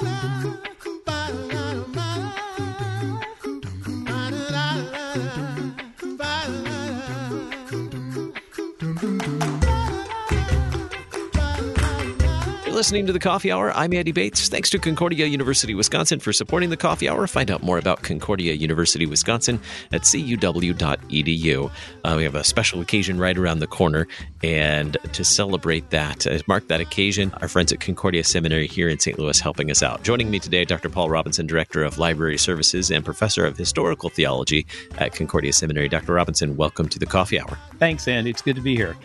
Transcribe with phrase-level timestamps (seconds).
[0.00, 0.67] la.
[12.78, 13.72] Listening to the Coffee Hour.
[13.72, 14.48] I'm Andy Bates.
[14.48, 17.26] Thanks to Concordia University Wisconsin for supporting the Coffee Hour.
[17.26, 19.58] Find out more about Concordia University Wisconsin
[19.90, 21.70] at cuw.edu.
[22.04, 24.06] Uh, we have a special occasion right around the corner,
[24.44, 29.00] and to celebrate that, uh, mark that occasion, our friends at Concordia Seminary here in
[29.00, 29.18] St.
[29.18, 30.04] Louis helping us out.
[30.04, 30.88] Joining me today, Dr.
[30.88, 34.64] Paul Robinson, Director of Library Services and Professor of Historical Theology
[34.98, 35.88] at Concordia Seminary.
[35.88, 36.12] Dr.
[36.12, 37.58] Robinson, welcome to the Coffee Hour.
[37.80, 38.30] Thanks, Andy.
[38.30, 38.96] It's good to be here.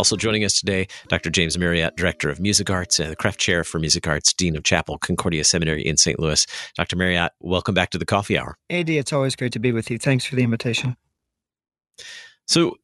[0.00, 1.28] Also joining us today, Dr.
[1.28, 4.64] James Marriott, Director of Music Arts and the Kreft Chair for Music Arts, Dean of
[4.64, 6.18] Chapel, Concordia Seminary in St.
[6.18, 6.46] Louis.
[6.74, 6.96] Dr.
[6.96, 8.56] Marriott, welcome back to the Coffee Hour.
[8.70, 9.98] Andy, it's always great to be with you.
[9.98, 10.96] Thanks for the invitation.
[12.48, 12.76] So,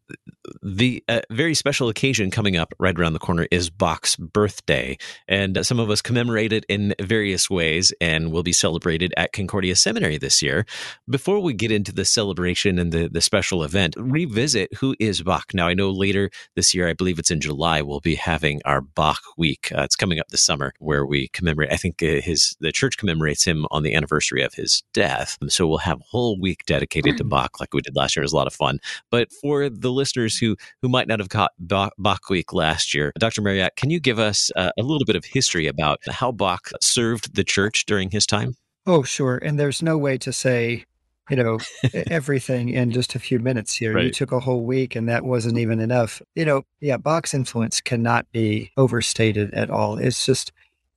[0.63, 4.97] the uh, very special occasion coming up right around the corner is Bach's birthday.
[5.29, 9.77] And some of us commemorate it in various ways and will be celebrated at Concordia
[9.77, 10.67] Seminary this year.
[11.09, 15.53] Before we get into the celebration and the, the special event, revisit who is Bach.
[15.55, 18.81] Now, I know later this year, I believe it's in July, we'll be having our
[18.81, 19.73] Bach week.
[19.77, 22.97] Uh, it's coming up this summer where we commemorate, I think uh, his the church
[22.97, 25.39] commemorates him on the anniversary of his death.
[25.49, 28.23] So we'll have a whole week dedicated to Bach like we did last year.
[28.23, 28.79] It was a lot of fun.
[29.11, 33.43] But for the listeners who who might not have caught Bach Week last year, Dr.
[33.43, 37.35] Marriott, can you give us uh, a little bit of history about how Bach served
[37.35, 38.55] the church during his time?
[38.87, 39.39] Oh, sure.
[39.39, 40.85] And there's no way to say
[41.31, 41.59] you know
[42.07, 44.05] everything in just a few minutes here right.
[44.05, 47.81] you took a whole week and that wasn't even enough you know yeah bach's influence
[47.81, 50.53] cannot be overstated at all it's just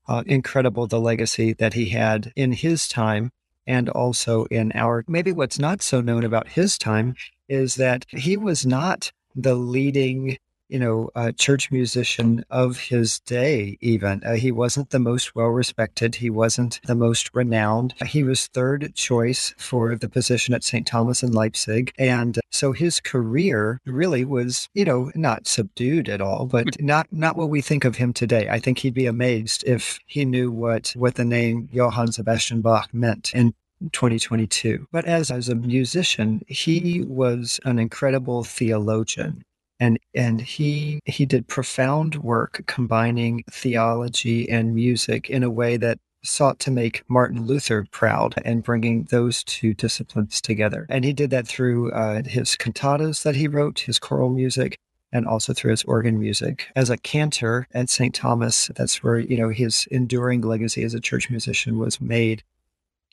[0.07, 3.31] uh, incredible the legacy that he had in his time
[3.67, 7.15] and also in our maybe what's not so known about his time
[7.49, 10.37] is that he was not the leading
[10.69, 14.23] you know, uh, church musician of his day, even.
[14.23, 16.15] Uh, he wasn't the most well respected.
[16.15, 17.95] He wasn't the most renowned.
[18.05, 20.85] He was third choice for the position at St.
[20.85, 21.91] Thomas in Leipzig.
[21.97, 27.35] And so his career really was, you know, not subdued at all, but not, not
[27.35, 28.47] what we think of him today.
[28.47, 32.93] I think he'd be amazed if he knew what, what the name Johann Sebastian Bach
[32.93, 33.31] meant.
[33.33, 33.55] And
[33.91, 34.87] 2022.
[34.91, 39.43] But as, as a musician, he was an incredible theologian.
[39.81, 45.99] And, and he he did profound work combining theology and music in a way that
[46.21, 50.85] sought to make Martin Luther proud and bringing those two disciplines together.
[50.89, 54.77] And he did that through uh, his cantatas that he wrote, his choral music,
[55.11, 56.67] and also through his organ music.
[56.75, 58.13] As a cantor at St.
[58.13, 62.43] Thomas, that's where, you know, his enduring legacy as a church musician was made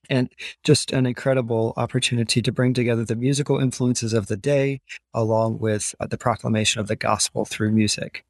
[0.08, 0.30] and
[0.64, 4.80] just an incredible opportunity to bring together the musical influences of the day
[5.14, 8.24] along with uh, the proclamation of the gospel through music.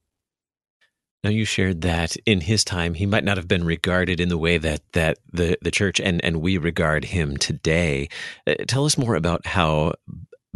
[1.25, 4.39] Now you shared that in his time he might not have been regarded in the
[4.39, 8.09] way that that the the church and and we regard him today.
[8.47, 9.95] Uh, tell us more about how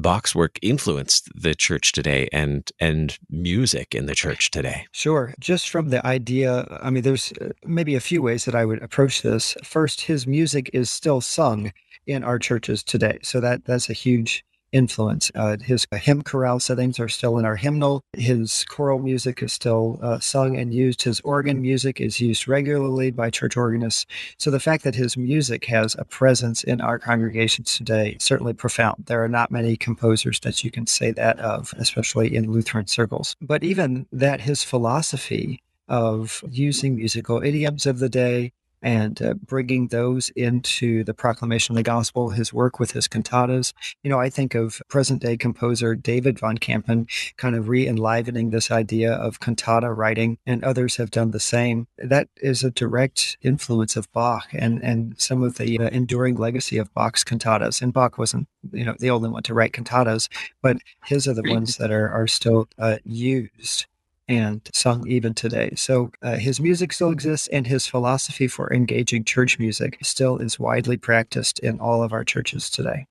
[0.00, 4.86] Bach's work influenced the church today and and music in the church today?
[4.92, 5.34] Sure.
[5.38, 8.82] Just from the idea, I mean, there's uh, maybe a few ways that I would
[8.82, 9.56] approach this.
[9.62, 11.72] First, his music is still sung
[12.06, 15.30] in our churches today, so that that's a huge influence.
[15.34, 18.02] Uh, his hymn chorale settings are still in our hymnal.
[18.12, 21.02] His choral music is still uh, sung and used.
[21.02, 24.06] His organ music is used regularly by church organists.
[24.38, 28.52] So the fact that his music has a presence in our congregations today is certainly
[28.52, 29.04] profound.
[29.06, 33.36] There are not many composers that you can say that of, especially in Lutheran circles.
[33.40, 39.88] But even that his philosophy of using musical idioms of the day, and uh, bringing
[39.88, 43.72] those into the proclamation of the gospel, his work with his cantatas.
[44.02, 48.50] You know, I think of present day composer David von Kampen kind of re enlivening
[48.50, 51.86] this idea of cantata writing, and others have done the same.
[51.98, 56.78] That is a direct influence of Bach and, and some of the uh, enduring legacy
[56.78, 57.82] of Bach's cantatas.
[57.82, 60.28] And Bach wasn't, you know, the only one to write cantatas,
[60.62, 63.86] but his are the ones that are, are still uh, used
[64.30, 65.72] and sung even today.
[65.76, 70.58] So uh, his music still exists, and his philosophy for engaging church music still is
[70.58, 73.06] widely practiced in all of our churches today.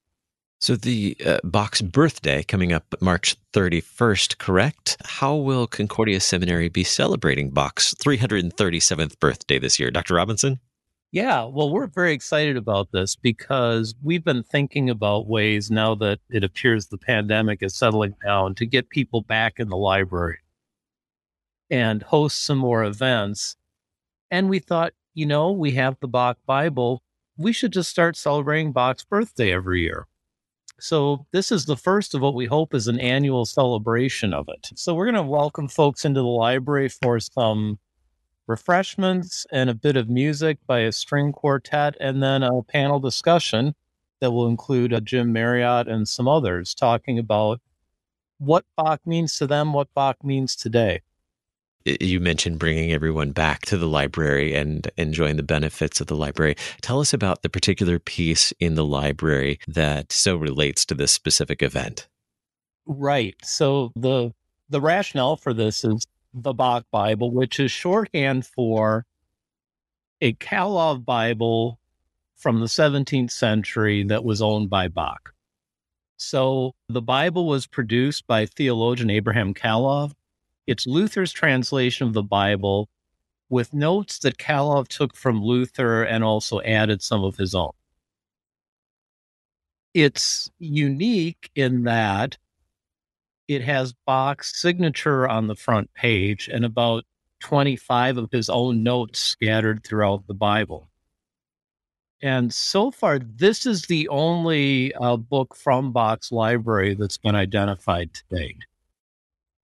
[0.61, 4.97] So the uh, Bach's birthday coming up March 31st, correct?
[5.03, 10.15] How will Concordia Seminary be celebrating Bach's 337th birthday this year, Dr.
[10.15, 10.59] Robinson?
[11.11, 16.19] Yeah, well, we're very excited about this because we've been thinking about ways now that
[16.29, 20.39] it appears the pandemic is settling down to get people back in the library
[21.69, 23.55] and host some more events.
[24.31, 27.03] And we thought, you know, we have the Bach Bible.
[27.37, 30.07] We should just start celebrating Bach's birthday every year.
[30.79, 34.69] So this is the first of what we hope is an annual celebration of it.
[34.75, 37.79] So we're going to welcome folks into the library for some
[38.47, 43.75] refreshments and a bit of music by a string quartet, and then a panel discussion
[44.21, 47.59] that will include Jim Marriott and some others talking about
[48.37, 51.01] what Bach means to them, what Bach means today.
[51.85, 56.55] You mentioned bringing everyone back to the library and enjoying the benefits of the library.
[56.81, 61.63] Tell us about the particular piece in the library that so relates to this specific
[61.63, 62.07] event.
[62.85, 63.35] Right.
[63.43, 64.33] So the
[64.69, 69.05] the rationale for this is the Bach Bible, which is shorthand for
[70.21, 71.79] a Calov Bible
[72.35, 75.33] from the 17th century that was owned by Bach.
[76.17, 80.13] So the Bible was produced by theologian Abraham Calov.
[80.69, 82.89] It's Luther's translation of the Bible
[83.49, 87.71] with notes that Calov took from Luther and also added some of his own.
[89.95, 92.37] It's unique in that
[93.47, 97.03] it has Bach's signature on the front page and about
[97.39, 100.87] 25 of his own notes scattered throughout the Bible.
[102.21, 108.13] And so far, this is the only uh, book from Bach's library that's been identified
[108.13, 108.65] to date.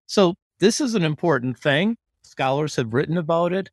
[0.07, 1.97] So, this is an important thing.
[2.23, 3.69] Scholars have written about it.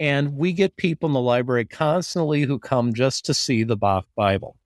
[0.00, 4.06] And we get people in the library constantly who come just to see the Bach
[4.14, 4.56] Bible.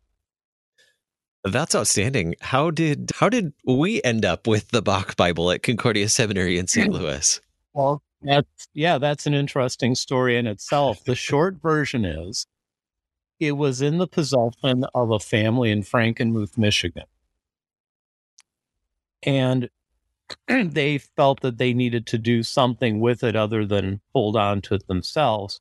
[1.44, 2.34] That's outstanding.
[2.40, 6.66] How did how did we end up with the Bach Bible at Concordia Seminary in
[6.66, 6.92] St.
[6.92, 7.40] Louis?
[7.74, 11.02] Well, that's yeah, that's an interesting story in itself.
[11.04, 12.46] The short version is
[13.40, 17.06] it was in the possession of a family in Frankenmuth, Michigan.
[19.22, 19.70] And
[20.48, 24.74] they felt that they needed to do something with it other than hold on to
[24.74, 25.60] it themselves.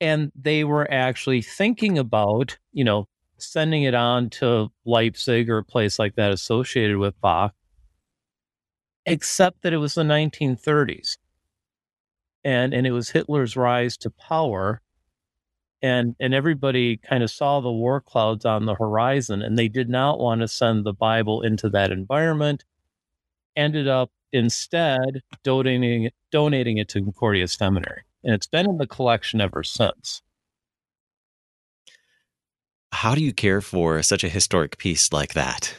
[0.00, 3.06] And they were actually thinking about, you know,
[3.38, 7.54] sending it on to Leipzig or a place like that associated with Bach,
[9.06, 11.18] except that it was the 1930s.
[12.44, 14.80] And, and it was Hitler's rise to power.
[15.82, 19.88] And, and everybody kind of saw the war clouds on the horizon, and they did
[19.88, 22.64] not want to send the Bible into that environment.
[23.56, 28.02] Ended up instead donating, donating it to Concordia Seminary.
[28.24, 30.22] And it's been in the collection ever since.
[32.92, 35.74] How do you care for such a historic piece like that?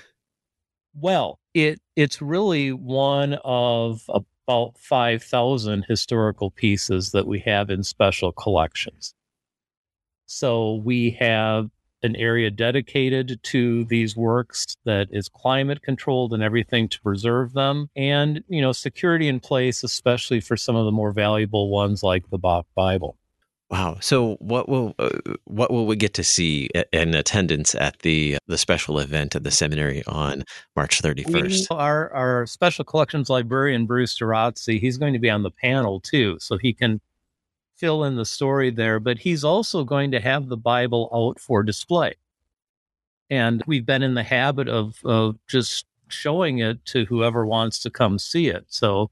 [0.93, 8.31] Well, it it's really one of about 5,000 historical pieces that we have in special
[8.31, 9.13] collections.
[10.33, 11.69] So we have
[12.01, 17.89] an area dedicated to these works that is climate controlled and everything to preserve them
[17.95, 22.29] and you know security in place especially for some of the more valuable ones like
[22.29, 23.17] the Bach Bible.
[23.69, 23.97] Wow.
[24.01, 25.09] So what will uh,
[25.45, 29.51] what will we get to see in attendance at the the special event at the
[29.51, 30.43] seminary on
[30.75, 31.67] March 31st?
[31.71, 36.37] our our special collections librarian Bruce Durazzi, he's going to be on the panel too,
[36.39, 37.01] so he can
[37.75, 41.63] fill in the story there, but he's also going to have the Bible out for
[41.63, 42.15] display.
[43.29, 47.89] And we've been in the habit of of just showing it to whoever wants to
[47.89, 48.65] come see it.
[48.67, 49.09] So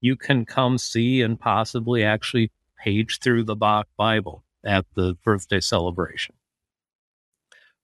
[0.00, 5.60] you can come see and possibly actually page through the Bach Bible at the birthday
[5.60, 6.34] celebration.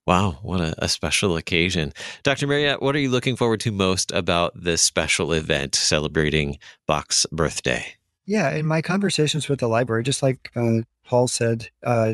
[0.05, 1.93] Wow, what a, a, special occasion.
[2.23, 2.47] Dr.
[2.47, 6.57] Marriott, what are you looking forward to most about this special event celebrating
[6.87, 7.98] Bach's birthday?
[8.29, 12.13] Yeah, in my conversations with the library, just like uh, Paul said, uh,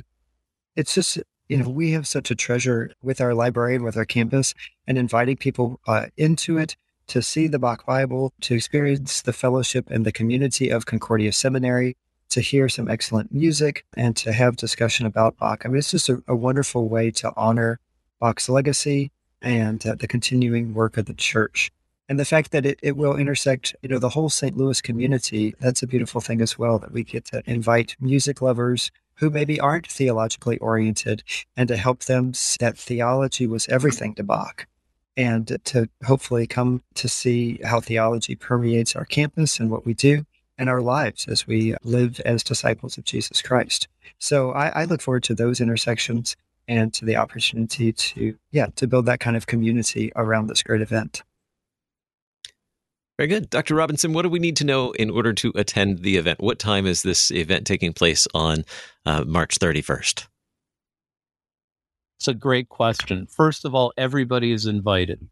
[0.77, 1.19] it's just,
[1.49, 4.53] you know, we have such a treasure with our library and with our campus
[4.87, 9.89] and inviting people uh, into it to see the Bach Bible, to experience the fellowship
[9.89, 11.97] and the community of Concordia Seminary,
[12.29, 15.63] to hear some excellent music and to have discussion about Bach.
[15.65, 17.81] I mean, it's just a, a wonderful way to honor
[18.21, 21.73] Bach's legacy and uh, the continuing work of the church.
[22.07, 24.55] And the fact that it, it will intersect, you know, the whole St.
[24.55, 28.91] Louis community, that's a beautiful thing as well, that we get to invite music lovers
[29.15, 31.23] who maybe aren't theologically oriented
[31.55, 34.67] and to help them that theology was everything to Bach
[35.17, 40.25] and to hopefully come to see how theology permeates our campus and what we do
[40.57, 43.87] and our lives as we live as disciples of Jesus Christ.
[44.19, 46.35] So I, I, look forward to those intersections
[46.67, 50.81] and to the opportunity to, yeah, to build that kind of community around this great
[50.81, 51.23] event.
[53.17, 53.49] Very good.
[53.49, 53.75] Dr.
[53.75, 56.41] Robinson, what do we need to know in order to attend the event?
[56.41, 58.65] What time is this event taking place on
[59.05, 60.27] uh, March 31st?
[62.19, 63.25] It's a great question.
[63.27, 65.29] First of all, everybody is invited.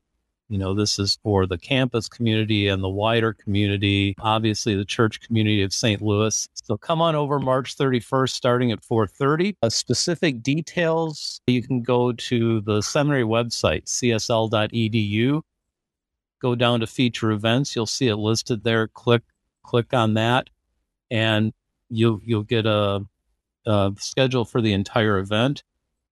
[0.49, 5.19] You know, this is for the campus community and the wider community, obviously the church
[5.21, 6.01] community of St.
[6.01, 6.47] Louis.
[6.53, 9.55] So come on over March 31st starting at 4:30.
[9.63, 15.41] Uh, specific details, you can go to the seminary website csl.edu.
[16.43, 18.87] Go down to feature events, you'll see it listed there.
[18.89, 19.23] Click
[19.63, 20.49] click on that.
[21.11, 21.53] and
[21.89, 23.05] you'll you'll get a,
[23.65, 25.63] a schedule for the entire event.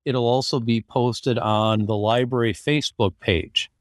[0.05, 3.71] It'll also be posted on the library Facebook page,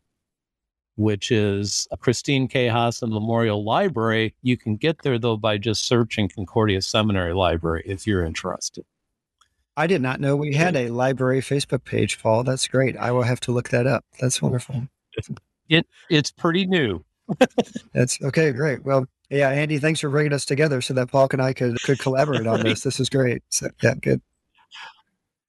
[0.97, 2.69] which is Christine K.
[2.69, 4.35] Hasson Memorial Library.
[4.43, 8.85] You can get there though by just searching Concordia Seminary Library if you're interested.
[9.77, 12.45] I did not know we had a library Facebook page, Paul.
[12.45, 12.97] That's great.
[12.97, 14.05] I will have to look that up.
[14.21, 14.89] That's wonderful.
[15.71, 17.03] It it's pretty new.
[17.95, 18.85] That's okay, great.
[18.85, 21.99] Well, yeah, Andy, thanks for bringing us together so that Paul and I could could
[21.99, 22.83] collaborate on this.
[22.83, 23.43] This is great.
[23.49, 24.21] So, yeah, good.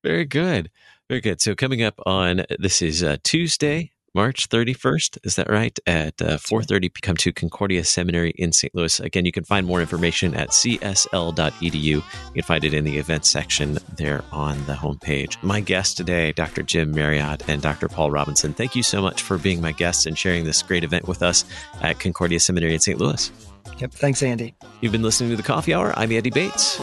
[0.04, 0.70] Very good.
[1.10, 1.42] Very good.
[1.42, 5.20] So coming up on this is uh, Tuesday, March 31st.
[5.24, 5.78] Is that right?
[5.86, 8.74] At uh, 4.30 come to Concordia Seminary in St.
[8.76, 9.00] Louis.
[9.00, 11.74] Again, you can find more information at csl.edu.
[11.74, 12.04] You
[12.34, 15.42] can find it in the events section there on the homepage.
[15.42, 16.64] My guests today, Dr.
[16.64, 17.88] Jim Marriott and Dr.
[17.88, 21.08] Paul Robinson, thank you so much for being my guests and sharing this great event
[21.08, 21.46] with us
[21.82, 23.00] at Concordia Seminary in St.
[23.00, 23.32] Louis.
[23.80, 23.94] Yep.
[23.94, 24.56] Thanks, Andy.
[24.82, 25.94] You've been listening to the Coffee Hour.
[25.98, 26.80] I'm Andy Bates.